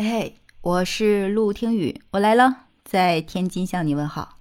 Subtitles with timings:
[0.00, 4.38] 嘿嘿，我是陆听雨，我来了，在天津向你问好。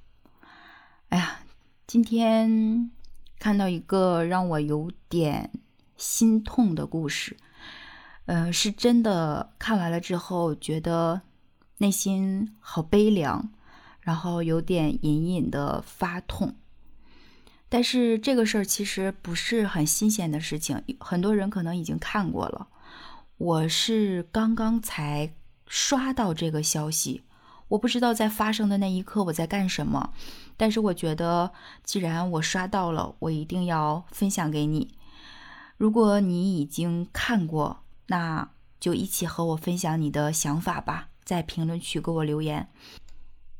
[1.09, 1.39] 哎呀，
[1.87, 2.91] 今天
[3.39, 5.49] 看到一个让我有点
[5.96, 7.35] 心痛的故事，
[8.28, 11.21] 呃，是真的看完了之后觉得
[11.78, 13.50] 内心好悲凉，
[14.02, 16.54] 然后有点隐隐的发痛。
[17.68, 22.68] 但是这个事儿其实不是很新鲜的事情，很多人可能已经看过了。
[23.38, 25.34] 我是刚刚才。
[25.68, 27.23] 刷到这个消息，
[27.68, 30.14] 我不知道在发生的那一刻我在干什么，
[30.55, 31.51] 但是我觉得
[31.83, 34.95] 既然我刷到了，我一定要分享给你。
[35.78, 42.70] 如果你已经看过，那就一起和我分享你的想法吧，在评论区给我留言。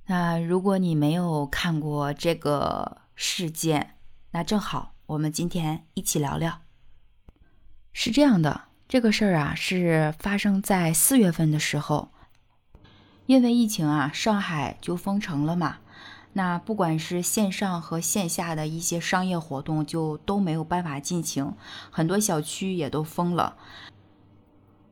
[0.06, 3.98] 那如果你没有看过这个事件，
[4.32, 6.62] 那正好我们今天一起聊聊。
[7.92, 8.67] 是这样的。
[8.90, 12.10] 这个事儿啊，是发生在四月份的时候，
[13.26, 15.80] 因为疫情啊，上海就封城了嘛。
[16.32, 21.54] 那不管是线上和线下的一些商业活动，就都没有办法进行，
[21.92, 23.58] 很多小区也都封了。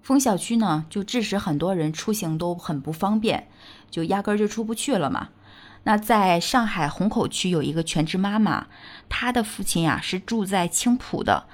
[0.02, 3.48] 封小区呢，就致使很多人出行都很不方便，
[3.90, 5.30] 就压根儿就出不去了嘛。
[5.84, 8.68] 那在上海虹口区有一个全职妈妈，
[9.08, 11.48] 她的父亲呀是住在青浦的。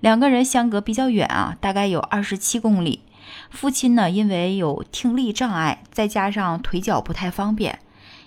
[0.00, 3.02] 两个人相隔比较远啊，大概有二十七公里。
[3.50, 7.80] 父亲呢，因为有听力障碍，再加上腿脚不太方便，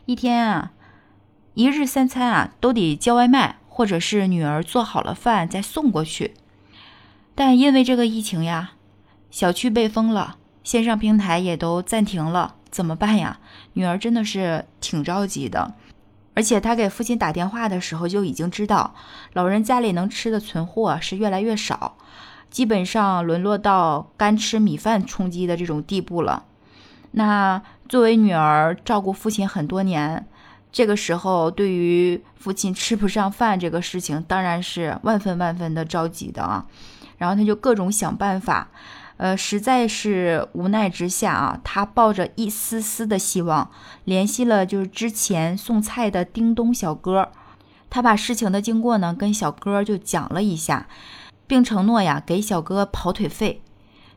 [0.06, 0.72] 一天啊，
[1.54, 6.34] 一日三餐啊都得叫外卖，或者是女儿做好了饭再送过去。
[7.34, 8.72] 但因为这个疫情呀，
[9.32, 13.40] 小区被封了，线上平台也都暂停了，怎么办呀？
[13.74, 15.76] 女儿真的是挺着急的。
[16.36, 18.96] 而且他给父亲打电话的时候就已经知道，
[19.34, 21.98] 老人家里能吃的存货是越来越少，
[22.50, 26.46] 基本上沦落到干吃米饭充饥的这种地步了。
[27.12, 30.26] 那作为女儿照顾父亲很多年，
[30.72, 36.66] 这个时候对于父亲吃不上饭这个事情，当然是万分万分的着急的啊。
[37.18, 38.70] 然后他就各种想办法。
[39.20, 43.70] 呃，实在是无奈之下啊，他抱着一丝丝的希望，
[44.06, 47.30] 联系了就是之前送菜的叮咚小哥，
[47.90, 50.88] 他把事情的经过呢跟小哥就讲了一下，
[51.46, 53.62] 并承诺呀给小哥跑腿费。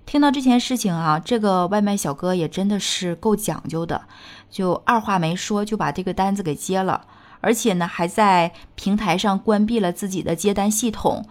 [0.07, 4.03] 听到这件事情啊，这个外卖小哥也真的是够讲究的，
[4.49, 7.05] 就二话没说就把这个单子给接了，
[7.41, 11.27] 而且呢还在平台上关闭了自己的接单系统。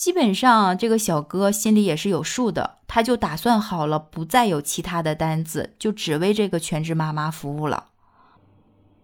[0.00, 7.88] 基本上，这个小哥心里也是有数的，他就打算好了，不再有其他的单子，就只为这个全职妈妈服务了。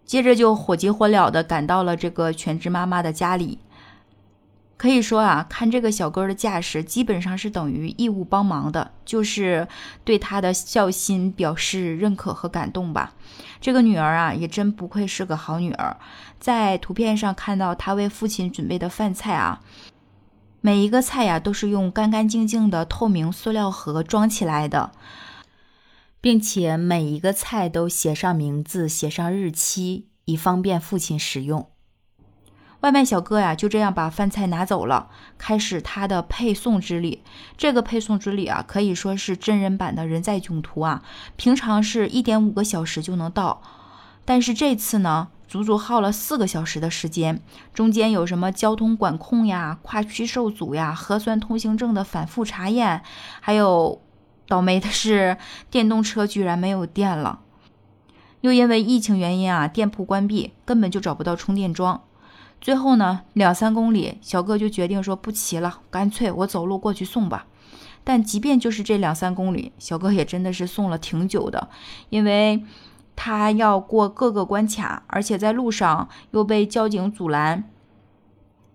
[0.05, 3.59] 接着就火急火燎的赶到了这个全职妈妈的家里。
[4.75, 9.67] 可以说啊，看这个小哥的架势，基本上是等于义务帮忙的，就是
[10.03, 13.13] 对他的孝心表示认可和感动吧。
[13.61, 15.95] 这个女儿啊，也真不愧是个好女儿。
[16.39, 19.61] 在图片上看到她为父亲准备的饭菜啊。
[20.67, 24.91] 每一个菜呀，都是用干干净净的透明塑料盒装起来的，
[26.19, 31.69] 并且每一个菜都写上名字、写上日期，以方便父亲使用。
[32.81, 37.23] 外卖小哥呀，就这样把饭菜拿走了，开始他的配送之旅。
[37.55, 41.01] 这个配送之旅啊，可以说是真人版的人在囧途啊。
[41.37, 43.61] 平常是一点五个小时就能到，
[44.25, 45.29] 但是这次呢？
[45.47, 47.41] 足足耗了四个小时的时间，
[47.73, 53.01] 中间有什么交通管控呀、跨区受阻呀、核酸通行证的反复查验，
[53.39, 54.01] 还有
[54.47, 55.37] 倒霉的是
[55.71, 57.39] 电动车居然没有电了，
[58.41, 62.01] 又因为疫情原因啊，店铺关闭，根本就找不到充电桩。
[62.59, 67.45] 最后呢，两三公里，小哥就决定说不骑了，干脆我走路过去送吧。
[68.03, 71.69] 但即便就是这两三公里，小哥也真的是送了挺久的，
[72.09, 72.65] 因为。
[73.17, 77.65] 他要过各个关卡，而且在路上又被交警阻拦。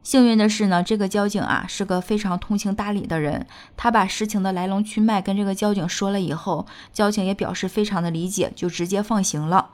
[0.02, 3.46] 幸运的是呢，这个交警啊是个非常通情达理的人。
[3.76, 9.70] 他把事情的来龙去脉跟这个交警说了以后，交警也表示非常的理解，就直接放行了。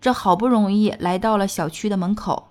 [0.00, 2.48] 这好不容易来到了小区的门口，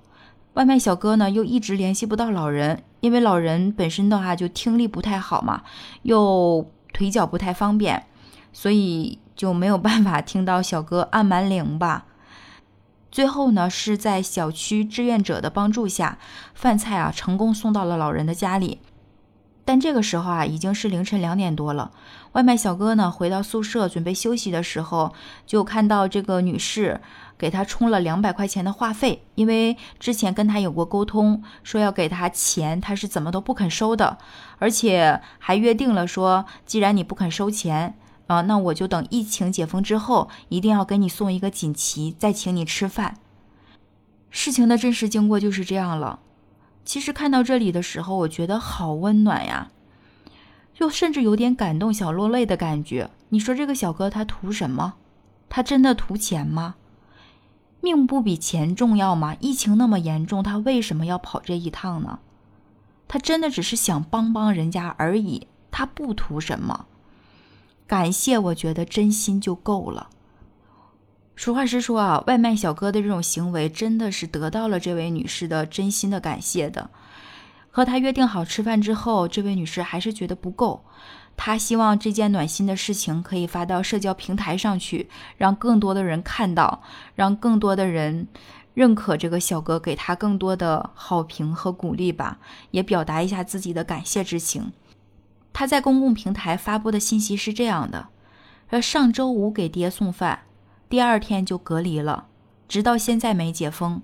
[0.53, 5.63] 外卖小哥呢又一直联系不到老人，因为老人本身的话就听力不太好嘛，
[6.03, 8.05] 又腿脚不太方便，
[8.53, 9.19] 所以。
[9.39, 12.07] 就没有办法听到小哥按门铃吧？
[13.09, 16.17] 最后呢，是在小区志愿者的帮助下，
[16.53, 18.81] 饭菜啊成功送到了老人的家里。
[19.63, 21.91] 但这个时候啊，已经是凌晨两点多了。
[22.33, 25.13] 外卖小哥呢，回到宿舍准备休息的时候，
[25.45, 26.99] 就看到这个女士
[27.37, 34.17] 给他充了两百块钱的话费，因为之前跟他有过沟通，说要给他钱，他是怎么都不肯收的，
[34.57, 37.97] 而且还约定了说，既然你不肯收钱。
[38.29, 43.17] 啊，那我就等疫情解封之后，一定要给你送一个锦旗，再请你吃饭。
[44.29, 46.19] 事情的真实经过就是这样了。
[46.85, 49.71] 其实看到这里的时候，我觉得好温暖呀，
[50.75, 53.09] 就甚至有点感动，小落泪的感觉。
[53.29, 54.93] 你说这个小哥他图什么？
[55.49, 56.75] 他真的图钱吗？
[57.81, 59.35] 命不比钱重要吗？
[59.39, 62.19] 疫情那么严重，他为什么要跑这一趟呢？
[63.07, 66.85] 他真的只是想帮帮人家而已，他不图什么。
[67.89, 70.11] 感谢，我觉得真心就够了。
[71.35, 76.91] 实话实说啊，外卖小哥的这种行为真的是得到了这位女士的真心的感谢的。
[77.71, 80.85] 和他约定好吃饭之后，这位女士还是觉得不够，
[81.35, 86.83] 她希望这件暖心的事情可以发到社交平台上去，让更多的人看到，
[87.15, 88.27] 让更多的人
[88.75, 92.37] 认可这个小哥，给他更多的好评和鼓励吧，
[92.69, 94.71] 也表达一下自己的感谢之情。
[95.59, 98.07] 他在公共平台发布的信息是这样的：，
[98.69, 100.43] 呃，上周五给爹送饭。
[100.87, 102.27] 第二天就隔离了，
[102.69, 104.01] 直到现在没解封。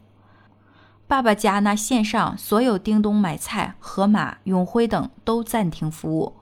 [1.07, 6.34] 爸爸家那线上所有叮咚买菜、盒马、永辉等都暂停服务。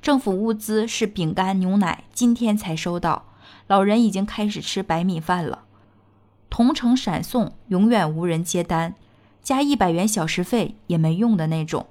[0.00, 3.26] 政府物资是饼干、牛奶，今天才收到。
[3.66, 5.64] 老人已经开始吃白米饭了。
[6.48, 8.94] 同城闪送永远无人接单，
[9.42, 11.88] 加一百元小时费也没用的那种。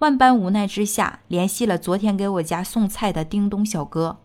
[0.00, 4.18] 万般无奈之下，联系了昨天给我家送菜的叮咚小哥。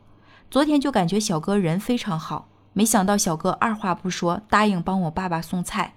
[0.50, 2.48] 昨天就感觉小哥人非常好。
[2.74, 5.96] 没想到小哥二话不说答应帮我爸爸送菜，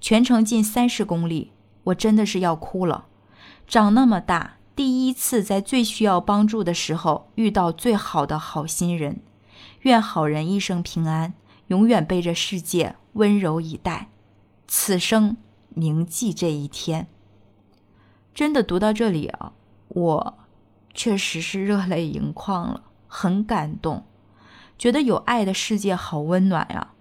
[0.00, 1.52] 全程近三十公里，
[1.84, 3.06] 我真的是要哭了。
[3.66, 9.20] 长那么大，第一次在最需要帮助的时候遇到最好的好心人。
[9.82, 11.34] 愿好人一生平安，
[11.68, 14.08] 永远被这世界温柔以待，
[14.66, 15.36] 此生
[15.70, 17.08] 铭记这一天。
[18.40, 19.52] 真的读到这里啊，
[19.88, 20.38] 我
[20.94, 24.06] 确实是热泪盈眶了，很感动。
[24.78, 26.92] 觉得有爱的世界好温暖呀，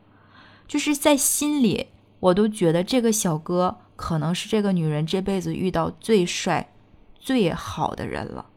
[0.67, 1.87] 就是在心里，
[2.19, 6.73] 我都觉得这个小哥可能是这个女人这辈子遇到最帅、
[7.17, 8.47] 最好的人了。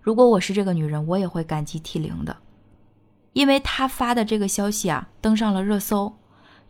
[0.00, 2.36] 如果我是这个女人，我也会感激涕零的，
[3.32, 6.16] 因为他发的这个消息啊，登上了热搜。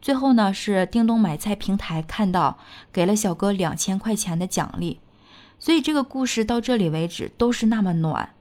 [0.01, 2.57] 最后呢，是叮咚买菜平台看到，
[2.91, 5.01] 给了小哥两千块钱的奖励。
[5.65, 8.35] 所以这个故事到这里为止都是那么暖。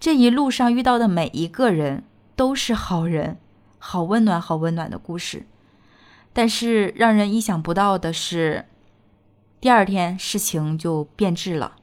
[0.00, 2.04] 这一路上遇到的每一个人。
[2.36, 3.38] 都是好人，
[3.78, 5.46] 好温暖，好温暖的故事。
[6.32, 8.66] 但是让人意想不到的是，
[9.60, 11.76] 第二天事情就变质了。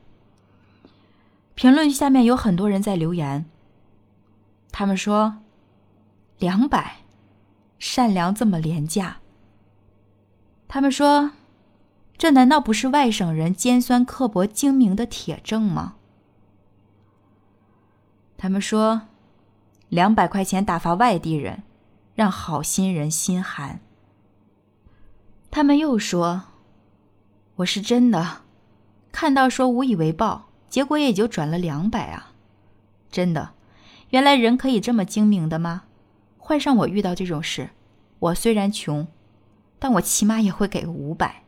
[1.56, 3.46] 评论下面有很多人在留言，
[4.74, 5.38] 他们说
[6.38, 6.98] ：“两百，
[7.80, 9.20] 善良这么廉价。”
[10.68, 11.32] 他们说
[12.22, 15.96] ：“这难道不是外省人尖酸刻薄、精明的铁证吗？”
[18.38, 19.08] 他们说。
[19.90, 21.64] 两百块钱打发外地人，
[22.16, 23.82] 让好心人心寒。
[25.50, 26.44] 他们又说
[27.58, 28.44] ：“我是真的，
[29.12, 32.32] 看到说无以为报，结果也就转了两百啊！
[33.12, 33.52] 真的，
[34.12, 35.84] 原来人可以这么精明的吗？
[36.38, 37.72] 换上我遇到这种事，
[38.20, 39.06] 我虽然穷，
[39.78, 41.44] 但我起码也会给个五百。”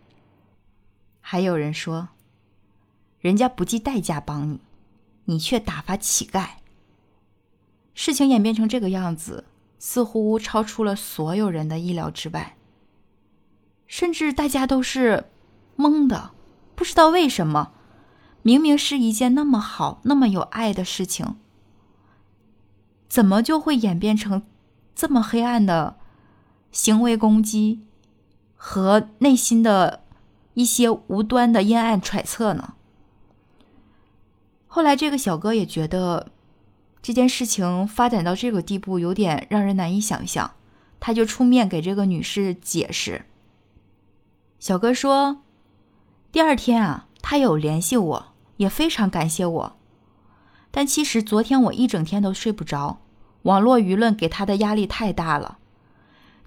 [1.25, 2.09] 还有人说
[3.19, 4.59] ：“人家不计代价帮你，
[5.23, 6.49] 你却打发乞丐。”
[7.95, 9.45] 事情演变成这个样子，
[9.79, 12.57] 似乎超出了所有人的意料之外，
[13.87, 15.29] 甚至大家都是
[15.77, 16.31] 懵的，
[16.75, 17.71] 不知道为什么，
[18.41, 21.37] 明明是一件那么好、那么有爱的事情，
[23.07, 24.43] 怎么就会演变成
[24.93, 25.97] 这么黑暗的
[26.71, 27.85] 行为攻击
[28.55, 30.02] 和内心的
[30.53, 32.73] 一些无端的阴暗揣测呢？
[34.67, 36.31] 后来，这个小哥也觉得。
[37.05, 40.51] 这件事情发展到这个地步，有点让人难以想象。
[41.01, 43.25] 他就出面给这个女士解释。
[44.57, 45.41] 小哥说，
[46.31, 49.75] 第二天啊，他有联系我，也非常感谢我。
[50.71, 53.01] 但其实昨天我一整天都睡不着，
[53.41, 55.57] 网络舆论给他的压力太大了，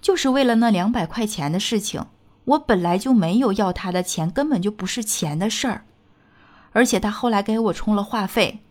[0.01, 2.03] 就是为了那两百块钱的事情。
[2.47, 5.85] 我本来就没有要他的钱，根本就不是钱的事儿。
[6.71, 8.61] 而且他后来给我充了话费。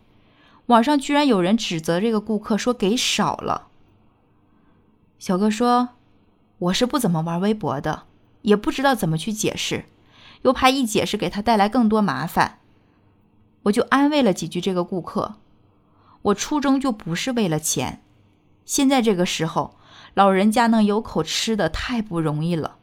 [0.67, 3.67] 网上居然有人指责这个顾客说给少了。
[5.19, 5.89] 小哥说
[6.59, 8.03] ：“我是不怎么玩微博的，
[8.41, 9.85] 也不知道怎么去解释，
[10.41, 12.59] 又怕一解释给他带来更多麻烦，
[13.63, 15.35] 我就安慰了几句这个顾客。
[16.23, 18.01] 我初衷就不是为了钱，
[18.65, 19.75] 现在这个时候，
[20.13, 22.77] 老人家能有口吃的太不容易了。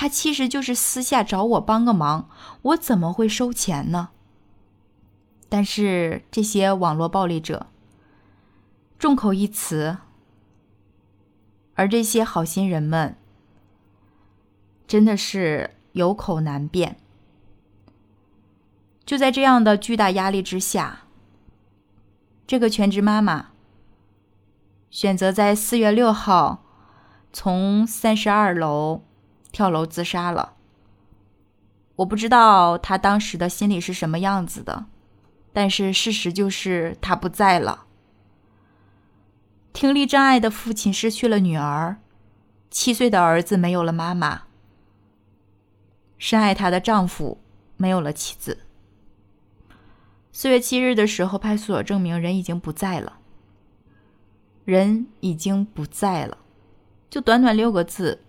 [0.00, 2.30] 他其实就是私下找我帮个忙，
[2.62, 4.08] 我怎么会收钱呢？”
[5.50, 7.66] 但是这些网络暴力者，
[8.98, 9.98] 众口一词，
[11.74, 13.14] 而这些好心人们
[14.88, 16.96] 真的是有口难辩。
[19.04, 21.00] 就在这样的巨大压力之下，
[22.46, 23.50] 这个全职妈妈
[24.88, 26.64] 选择在四月六号
[27.34, 29.02] 从三十二楼
[29.52, 30.56] 跳楼自杀了。
[31.96, 34.86] 我不知道他当时的心里是什么样子的，
[35.52, 37.86] 但是事实就是他不在了。
[39.72, 41.98] 听力障碍的父亲失去了女儿，
[42.70, 44.42] 七岁的儿子没有了妈妈，
[46.18, 47.40] 深爱他的丈夫
[47.76, 48.58] 没有了妻子。
[50.32, 53.18] 四月七日的时候，派出所证明人已经不在了，
[54.64, 56.38] 人已经不在了，
[57.10, 58.22] 就短短六个字，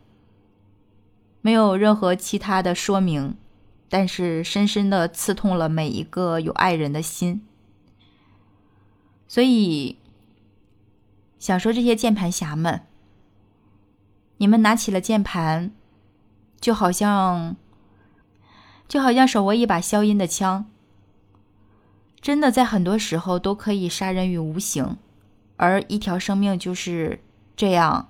[1.42, 3.36] 没有任何其他的说明，
[3.90, 7.42] 但是深深的刺痛了每一个有爱人的心，
[9.28, 9.98] 所以。
[11.40, 12.86] 想说这些键盘侠们，
[14.38, 15.72] 你们拿起了键盘，
[16.60, 17.56] 就好像，
[18.88, 20.68] 就好像手握一把消音的枪，
[22.22, 24.98] 真的在很多时候都可以杀人于无形，
[25.58, 27.24] 而一条生命就是
[27.56, 28.10] 这样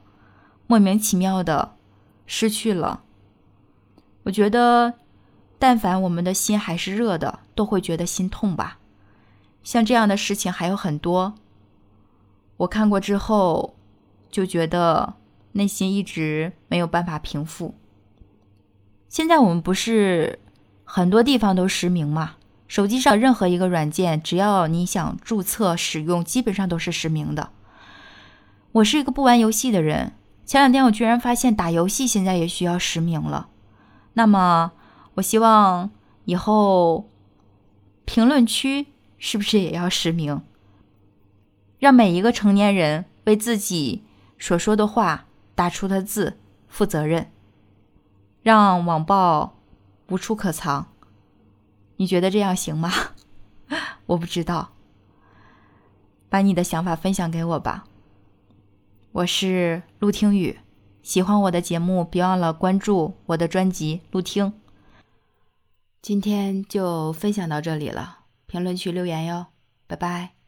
[0.68, 1.78] 莫名其妙的
[2.26, 3.04] 失去了。
[4.24, 4.94] 我觉得，
[5.58, 8.80] 但凡我们的心还是热的，都会觉得心痛吧。
[9.64, 11.36] 像这样的事情还有很多。
[12.58, 13.76] 我看过之后，
[14.30, 15.16] 就觉得
[15.54, 17.74] 内心一直没有办法平复。
[19.10, 20.40] 现在我们不是
[20.84, 22.36] 很多地方都实名嘛？
[22.68, 27.50] 手机上任何一个软件，只要你想注册使用，基本上都是实名的。
[28.72, 30.14] 我是一个不玩游戏的人，
[30.46, 33.50] 前两天我居然发现打游戏现在也需要实名了。
[34.14, 34.74] 那么，
[35.16, 35.90] 我希望
[36.26, 37.10] 以后
[38.06, 38.88] 评论区
[39.18, 40.42] 是不是也要实名？
[41.80, 44.04] 让每一个成年人为自己
[44.38, 45.26] 所说的话、
[45.56, 46.38] 打出的字
[46.68, 47.32] 负责任，
[48.44, 49.58] 让网暴
[50.10, 50.88] 无处可藏。
[51.98, 52.92] 你觉得这样行吗？
[54.08, 54.74] 我不知道，
[56.30, 57.86] 把你的想法分享给我吧。
[59.14, 60.60] 我是陆听雨，
[61.04, 64.46] 喜欢我的节目，别忘了关注我的专辑《录听》。
[66.02, 69.48] 今天就分享到这里了，评论区留言哟，
[69.88, 70.41] 拜拜。